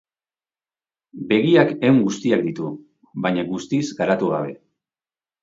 [1.31, 2.71] Begiak ehun guztiak ditu,
[3.27, 4.59] baina guztiz garatu gabe.